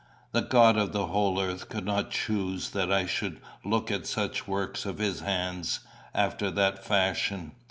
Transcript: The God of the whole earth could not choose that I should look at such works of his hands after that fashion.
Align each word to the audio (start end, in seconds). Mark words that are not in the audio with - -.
The 0.31 0.41
God 0.41 0.77
of 0.77 0.93
the 0.93 1.05
whole 1.05 1.39
earth 1.39 1.69
could 1.69 1.85
not 1.85 2.09
choose 2.09 2.71
that 2.71 2.91
I 2.91 3.05
should 3.05 3.39
look 3.63 3.91
at 3.91 4.07
such 4.07 4.47
works 4.47 4.83
of 4.83 4.97
his 4.97 5.19
hands 5.19 5.81
after 6.15 6.49
that 6.49 6.83
fashion. 6.83 7.51